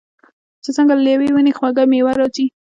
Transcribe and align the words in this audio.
چې 0.63 0.69
څنګه 0.77 0.93
له 0.95 1.09
یوې 1.15 1.29
ونې 1.31 1.51
خوږه 1.57 1.83
میوه 1.91 2.13
راځي. 2.19 2.45